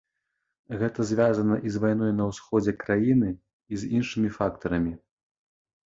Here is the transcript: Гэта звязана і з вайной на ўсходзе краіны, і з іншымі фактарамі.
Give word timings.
Гэта 0.79 1.05
звязана 1.09 1.59
і 1.67 1.75
з 1.77 1.83
вайной 1.85 2.11
на 2.21 2.29
ўсходзе 2.31 2.71
краіны, 2.87 3.29
і 3.73 3.83
з 3.83 3.97
іншымі 4.01 4.29
фактарамі. 4.43 4.93